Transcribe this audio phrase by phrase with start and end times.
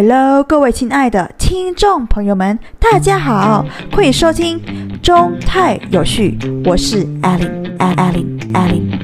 [0.00, 4.62] Hello，各位亲爱的听众朋友们，大家好，欢迎收听
[5.02, 9.00] 中泰有序，我是 Allen，Allen，Allen。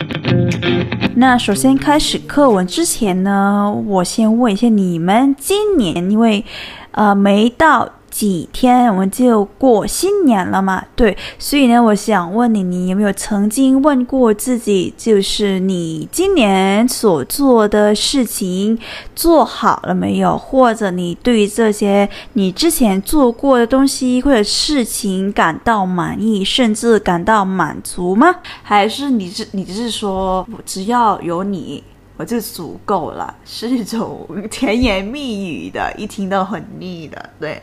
[1.16, 6.44] 那首先开始课文之前呢，我先问一下你们，今年因为
[6.92, 7.88] 呃没到。
[8.14, 10.84] 几天我们就过新年了嘛？
[10.94, 18.78] 对，所以呢，我想问你，你有没有曾经问过自己，就是你今年所做的事情
[19.16, 20.38] 做好了没有？
[20.38, 28.36] 或者你对于这些你之前做过的东西或者事情感到满意，甚至感到满足吗？
[28.62, 31.82] 还是你是你是说，只要有你？
[32.16, 37.30] 我就足够了， 是一种甜言蜜语的，一听都很腻的。
[37.40, 37.62] 对，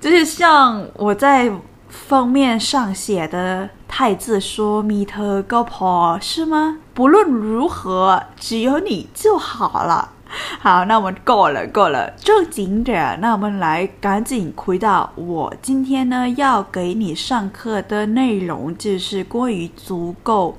[0.00, 1.50] 就是像我在
[1.88, 6.78] 封面上写的“太字说米特高坡”是吗？
[6.92, 10.10] 不论如何，只有你就好了。
[10.58, 13.16] 好，那我们够了，够了，正经点。
[13.20, 20.58] 那我们来赶紧回到我今天呢要给你上课的内容，就是关于足够。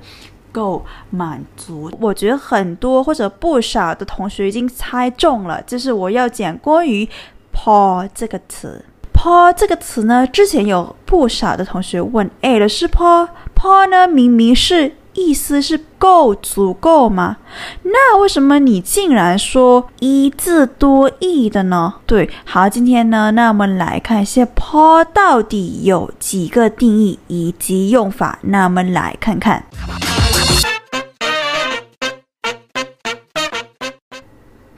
[0.56, 7.06] 够满足，我觉得很多或者不少的同学已经猜中了，就是我要讲关于
[7.52, 8.82] “po” 这个词。
[9.12, 17.36] “po” 这个词呢，之前有不少的同学问：“哎，老师，po，po 呢，明明是意思是够、足够吗？
[17.82, 28.38] 那为什么你竟然说一字多义的呢？”对，好，今天呢，那我们来看一下 “po” 到底有几个定义以及用法。
[28.40, 29.62] 那我们来看看。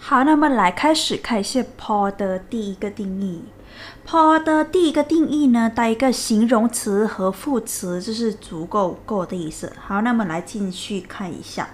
[0.09, 3.43] 好，那么来开始看一下 “po” 的第一个定义。
[4.09, 9.71] “po” 的第一个定义呢，带一个形容词和副词，就是足够、够的意思。
[9.79, 11.69] 好，那么来进去看一下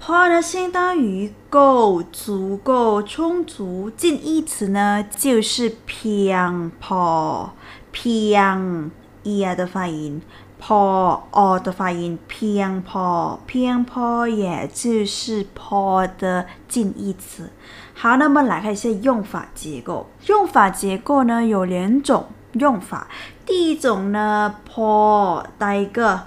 [0.00, 3.90] ，“po” 呢相当于够、足够、充足。
[3.96, 7.48] 近义词呢就是偏 “po”，
[7.90, 8.92] 偏
[9.24, 10.22] “e” 的发音。
[10.59, 17.51] พออ的发音偏พ偏พ也就是พ的近义词。
[17.93, 20.09] 好，那么来看一下用法结构。
[20.27, 23.07] 用法结构呢有两种用法。
[23.45, 26.21] 第一种呢，พ带一个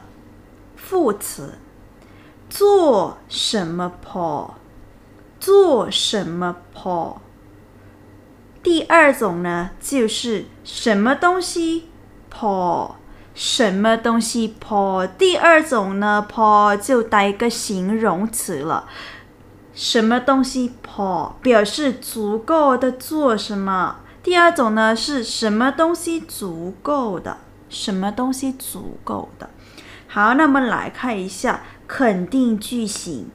[0.77, 1.59] 副词，
[2.49, 4.55] 做什么พ
[5.41, 7.21] 做什么พ
[8.63, 11.89] 第二种呢，就是什么东西
[12.31, 12.97] พ
[13.34, 15.10] 什么东西 po？
[15.18, 18.86] 第二种呢，po 就带一个形容词了。
[19.74, 23.96] 什么东西 po 表示足够的做什么？
[24.22, 27.38] 第二种呢是什么东西足够的？
[27.70, 29.50] 什么东西足够的？
[30.08, 33.32] 好，那么来看一下肯定句型。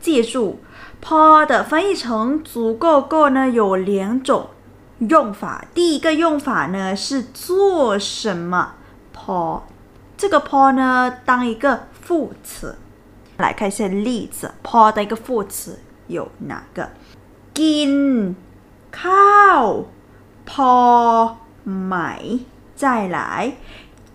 [0.00, 0.60] 记住
[1.00, 4.50] ，“破”的翻译成“足够”“够”呢，有两种。
[4.99, 8.75] 用法第一个用法呢是做什么
[9.15, 9.61] po
[10.17, 12.77] 这个 po 呢当一个副词，
[13.37, 16.89] 来看一下例子 po 的一个副词有哪个？
[17.53, 18.45] กิ
[18.91, 19.85] ข้าว
[20.45, 22.39] พ买
[22.75, 23.57] 再来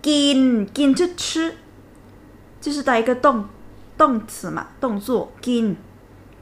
[0.01, 1.55] กิน就吃，
[2.61, 3.45] 就是带一个动
[3.97, 5.75] 动词嘛，动作กิ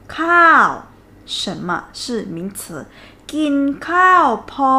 [0.08, 0.82] ข้
[1.24, 2.86] 什么是名词？
[3.32, 3.56] กิน
[3.88, 4.76] ข้าวพอ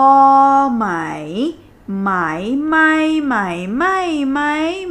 [0.75, 0.85] ไหม
[2.01, 2.09] ไหม
[2.68, 2.91] ไม่
[3.25, 3.35] ไหม
[3.78, 3.97] ไม่
[4.31, 4.40] ไหม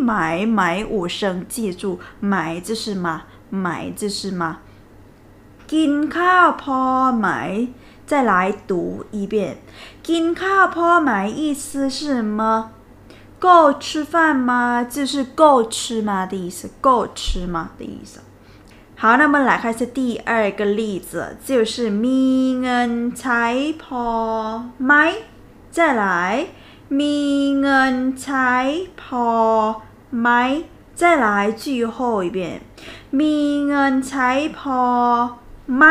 [0.04, 0.12] ไหม
[0.52, 0.60] ไหม
[0.92, 1.18] 五声
[1.52, 1.82] 记住
[2.28, 2.34] ไหม
[2.66, 3.06] 就是吗
[3.60, 3.66] ไหม
[3.98, 4.42] 就是吗
[5.72, 6.80] กินข้าวพอ
[7.18, 7.28] ไหม
[8.10, 8.32] 再来
[8.68, 9.34] 读一遍
[10.08, 11.10] กินข้าวพอไหม
[11.40, 11.64] 意思
[11.96, 12.70] 是什么
[13.44, 14.14] 够吃饭
[14.48, 14.50] 吗
[14.84, 18.20] 就是够吃吗的意思够吃吗的意思
[18.98, 23.44] 好，那么来看一下第二个例子，就是มีเงินใช้
[23.82, 24.04] พอ
[24.86, 24.92] ไหม？
[25.76, 26.04] 再来，
[26.98, 27.16] มี
[27.60, 28.50] เงินใช้
[29.02, 29.26] พอ
[30.20, 30.28] ไหม？
[30.94, 32.60] 再来，最后一遍，
[33.18, 33.36] มี
[33.66, 34.80] เงินใช้พอ
[35.76, 35.84] ไหม？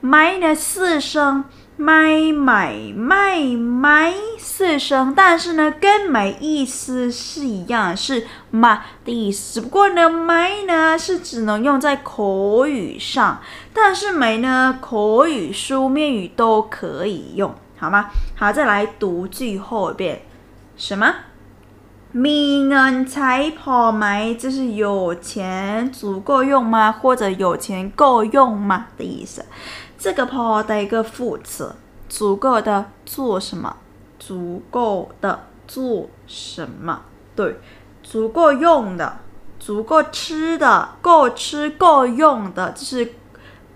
[0.00, 1.44] ไหม呢四声，
[1.76, 9.54] 买买买买四声，但是呢，跟买意思是一样，是买的意思。
[9.54, 13.40] 只不过呢，买呢是只能用在口语上，
[13.72, 18.10] 但是买呢，口语、书面语都可以用，好吗？
[18.36, 20.22] 好，再来读句后一遍，
[20.76, 21.14] 什么？
[22.14, 24.04] มีเงินใช้พอไหม
[24.34, 26.90] 就是有钱足够用吗？
[26.90, 29.44] 或者有钱够用吗的意思。
[30.01, 31.75] 这个 “po” 的一个副词，
[32.09, 33.77] 足够的做什么？
[34.17, 37.01] 足够的做什么？
[37.35, 37.59] 对，
[38.01, 39.19] 足够用的，
[39.59, 43.13] 足够吃的，够吃够用的，就是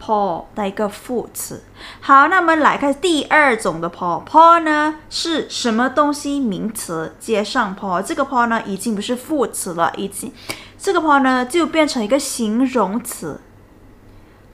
[0.02, 1.62] “po” 的一个副词。
[2.02, 4.26] 好，那我们来看第二种的 “po”。
[4.26, 6.40] “po” 呢是什么东西？
[6.40, 10.34] 名词接上 “po”，这个 “po” 呢已经不是副词了，已经
[10.80, 13.40] 这个 “po” 呢就变成一个形容词，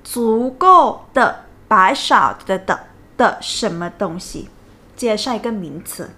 [0.03, 1.45] 足够的。
[1.70, 2.78] 把少的的
[3.16, 4.48] 的什么东西，
[4.94, 6.10] 接上一个名词。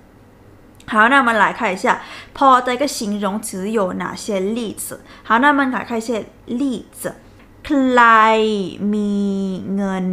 [0.87, 2.01] 好，那我们来看一下
[2.35, 5.01] “po” 的一个形容词有哪些例子。
[5.23, 7.15] 好，那我们来看一些例子。
[7.63, 8.01] ใคร
[8.95, 10.07] มีเงิน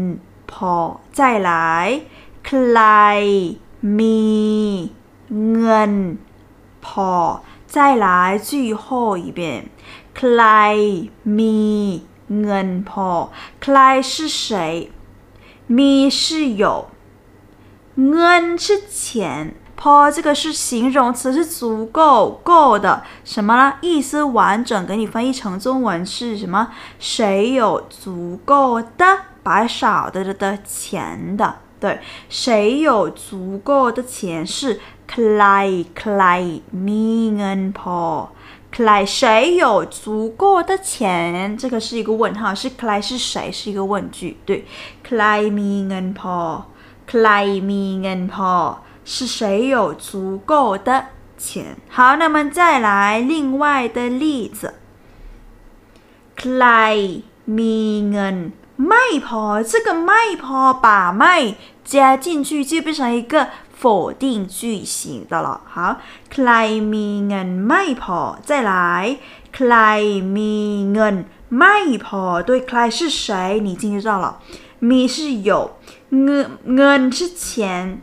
[0.51, 2.01] พอ再来
[2.43, 2.79] ใคร
[3.99, 4.91] มี
[5.53, 5.93] เงิน
[6.85, 9.69] พอ再来最后一遍
[10.13, 10.41] ใคร
[11.23, 12.03] มี
[12.41, 14.89] เงินพอใคร是谁？
[15.70, 16.88] 米是有
[17.94, 23.74] ，n 是钱，po 这个是形容词，是足够够的什么呢？
[23.80, 26.72] 意思完整，给你翻译成中文是什么？
[26.98, 31.58] 谁有足够的白少的的的钱的？
[31.78, 37.78] 对，谁有足够的钱是 clai clai mi n po。
[37.78, 38.39] Cl ai, cl
[38.71, 38.83] พอ。
[38.83, 41.57] 来，谁有足够的钱？
[41.57, 43.49] 这个是一个问号，是来是谁？
[43.51, 44.65] 是一个问句，对。
[45.09, 46.65] 来มีเงินพอ，
[47.13, 51.05] 来มีเงินพอ，是谁有足够的
[51.37, 51.77] 钱？
[51.89, 54.73] 好，那么再来另外的例子。
[56.43, 58.51] 来มีเงิน
[58.89, 63.47] ไม่พอ，这个ไม่พอ把ไม่加进去就变成一个。
[63.77, 65.61] 否定句型的了。
[65.65, 65.97] 好，
[66.31, 66.49] ใคร
[66.93, 69.17] มีเงินไม่พอ再来，
[69.51, 69.73] ใคร
[70.35, 70.55] มี
[70.91, 71.15] เงิน
[71.57, 73.59] ไม่พอ对，ใคร是谁？
[73.59, 74.39] 你已经知道了。
[74.79, 75.17] มี是
[75.49, 75.71] 有，
[76.09, 78.01] เงินเงิน是钱。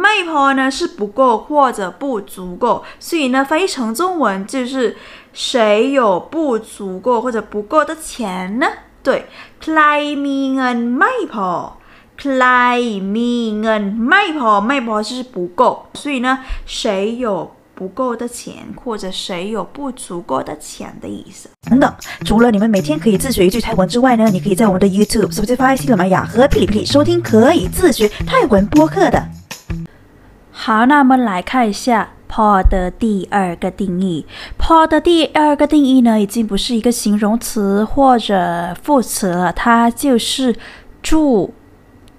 [0.00, 4.96] ไม่พอ呢是不够或者不足够，所以呢翻译成中文就是
[5.32, 8.66] 谁有不足够或者不够的钱呢？
[9.02, 9.24] 对，
[9.62, 9.78] ใคร
[10.26, 11.74] มีเงินไม่พอ
[12.42, 12.44] 来
[13.16, 21.48] มีเงินไม่พอไม่พอ就是不够，所以呢，谁有不够的钱，或者谁有不足够的钱的意思。
[21.70, 29.28] 等等，除了你们每天可以自学一句泰文之外呢，你可以在我们的 YouTube、Spotify、喜马拉雅和哔哩哔哩收听可以自学泰文播客的。
[30.50, 34.25] 好，那我们来看一下 “po” 的第二个定义。
[34.57, 40.55] “po” 的第二个定义呢，已经不是一个形容词或者副词了，它就是
[41.01, 41.53] 助。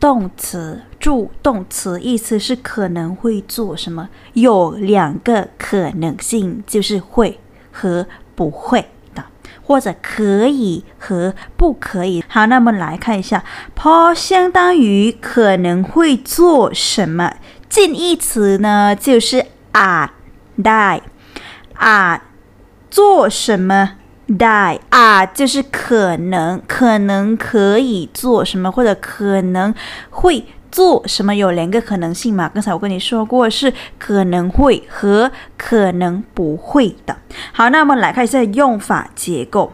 [0.01, 4.11] 动词助动词意思是可能会做什么？
[4.35, 7.41] 有两个可能性，就是会
[7.73, 9.25] 和不会的，
[9.63, 12.23] 或者可以和不可以。
[12.29, 13.43] 好，那么来看一下
[13.75, 17.37] ，po 相当于可能会做什么？
[17.71, 20.15] 近义词呢，就是啊
[20.57, 21.01] ，die
[21.75, 22.23] 啊，
[22.89, 23.97] 做什么
[24.29, 29.75] ？die 啊，就是可能，可能可以做什么，或者可能
[30.11, 32.49] 会做什么，有两个可能性嘛？
[32.55, 37.17] 刚才我跟你说过是可能会和可能不会的。
[37.53, 39.73] 好，那我们来看一下用法结构。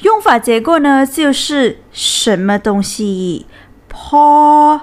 [0.00, 3.46] 用法结构呢，就是什么东西
[3.88, 4.80] ？po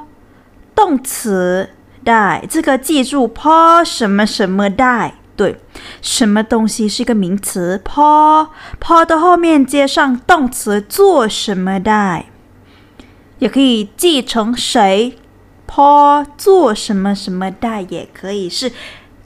[0.73, 1.71] 动词
[2.04, 5.12] die，这个记住 po 什么什么 die。
[5.36, 5.56] 对，
[6.02, 7.80] 什么东西是一个名词？
[7.82, 8.48] po
[8.78, 12.24] po 的后面接上动词做什么的，
[13.38, 15.16] 也可以记成谁？
[15.66, 18.70] po 做什么什么的也可以是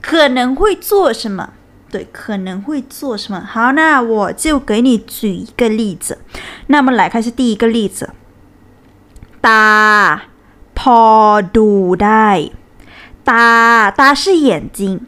[0.01, 1.51] 可能会做什么？
[1.91, 3.41] 对，可能会做什么？
[3.41, 6.19] 好，那我就给你举一个例子。
[6.69, 8.11] 那么来看是第一个例子，
[9.41, 10.23] 大
[10.77, 12.51] po ดูได้
[13.29, 15.07] 大大是眼睛。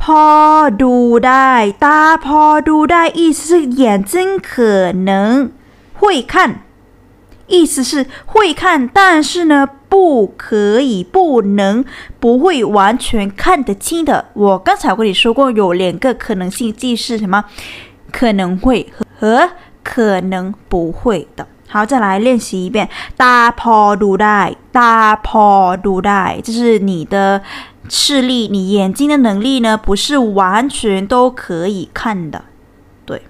[0.00, 1.52] พอดูได้
[1.84, 5.50] ตาพอดูได้意思是眼睛可能
[5.94, 6.62] 会看，
[7.48, 11.84] 意思是会看，但是呢，不可以，不能，
[12.20, 14.26] 不会完全看得清的。
[14.34, 17.44] 我刚才我跟你说过，有两个可能性，即是什么？
[18.12, 19.50] 可能会和
[19.82, 21.48] 可能不会的。
[21.73, 22.87] 好，再来练习一遍。
[23.17, 27.41] 大抛读得，大抛读得，就是你的
[27.89, 32.43] 视力，你眼睛的能力呢，不是完全都可以看的。
[33.07, 33.23] 对，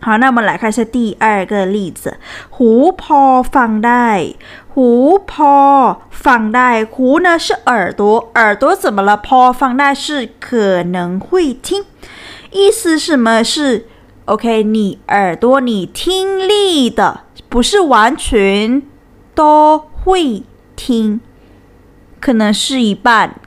[0.00, 2.18] 好，那我们来看一下第二个例子。
[2.50, 4.36] 胡抛放得，
[4.68, 9.16] 胡抛放得，胡呢是耳朵，耳朵怎么了？
[9.16, 11.86] 坡放得是可能会听，
[12.50, 13.86] 意思什么是？
[14.26, 18.82] OK，你耳朵你听力的不是完全
[19.34, 20.42] 都会
[20.74, 21.20] 听，
[22.20, 23.38] 可能是一半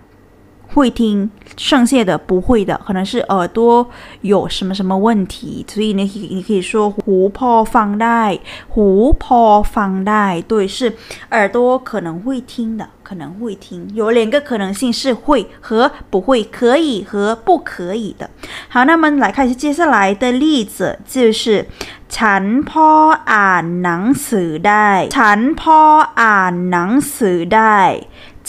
[0.75, 3.87] 会听，剩下的不会的，可能是耳朵
[4.23, 8.41] 有什么什么问题，所以你你可以说หูพอฟังได้
[8.75, 10.95] หูพอฟังได้对，是
[11.31, 12.89] 耳朵可能会听的。
[13.13, 18.31] 可能会听，有两个可能性是会和不会，可以和不可以的。
[18.71, 21.67] 好，那么来看接下来的例子，就是
[22.09, 25.81] ฉันพออ่านหนังสือได้ฉันพอ
[26.21, 27.81] อ่านหนังสือได้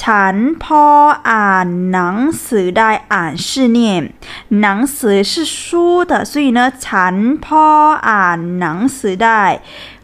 [0.01, 0.85] ฉันพอ
[1.29, 3.79] อ่านหนังสือได้อ่าน是念
[4.61, 7.15] หนังสือ是书的，所以呢，ฉัน
[7.45, 7.65] พอ
[8.09, 9.43] อ่านหนังสือได้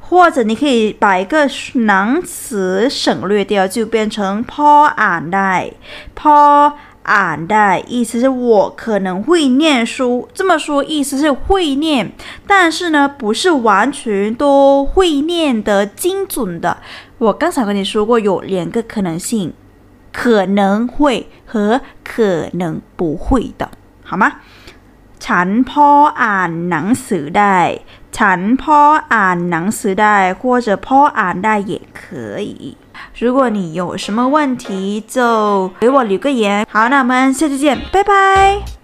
[0.05, 6.73] 或者你可以把一个能词省略掉，就变成 po and I，po
[7.05, 10.27] and I，意思是我可能会念书。
[10.33, 12.11] 这么说意思是会念，
[12.47, 16.77] 但是呢，不是完全都会念得精准的。
[17.19, 19.53] 我刚才跟你说过，有两个可能性，
[20.13, 23.69] 可能会和可能不会的，
[24.03, 24.33] 好吗？
[25.19, 25.87] ฉันพอ
[26.23, 27.57] อ่านหนังสือได้
[28.17, 28.79] ฉันพอ
[29.13, 32.77] อ่านหนังสือได้或者พออ่านได้也可以。
[33.19, 36.65] 如果你有什么问题，就给我留个言。
[36.69, 38.82] 好，那我们下期见，拜拜。